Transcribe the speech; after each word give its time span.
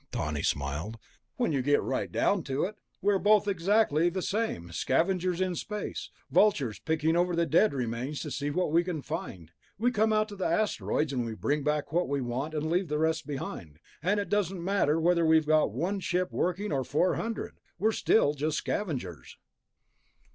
Tawney 0.11 0.41
smiled. 0.41 0.97
"When 1.37 1.51
you 1.51 1.61
get 1.61 1.79
right 1.79 2.11
down 2.11 2.41
to 2.45 2.63
it, 2.63 2.75
we're 3.03 3.19
both 3.19 3.47
exactly 3.47 4.09
the 4.09 4.23
same 4.23 4.63
thing... 4.63 4.71
scavengers 4.71 5.39
in 5.39 5.53
space, 5.53 6.09
vultures 6.31 6.79
picking 6.79 7.15
over 7.15 7.35
the 7.35 7.45
dead 7.45 7.71
remains 7.71 8.19
to 8.21 8.31
see 8.31 8.49
what 8.49 8.71
we 8.71 8.83
can 8.83 9.03
find. 9.03 9.51
We 9.77 9.91
come 9.91 10.11
out 10.11 10.27
to 10.29 10.35
the 10.35 10.47
asteroids, 10.47 11.13
and 11.13 11.23
we 11.23 11.35
bring 11.35 11.61
back 11.63 11.93
what 11.93 12.09
we 12.09 12.19
want 12.19 12.55
and 12.55 12.67
leave 12.67 12.87
the 12.87 12.97
rest 12.97 13.27
behind. 13.27 13.77
And 14.01 14.19
it 14.19 14.29
doesn't 14.29 14.63
matter 14.65 14.99
whether 14.99 15.23
we've 15.23 15.45
got 15.45 15.71
one 15.71 15.99
ship 15.99 16.31
working 16.31 16.71
or 16.71 16.83
four 16.83 17.17
hundred... 17.17 17.59
we're 17.77 17.91
still 17.91 18.33
just 18.33 18.57
scavengers." 18.57 19.37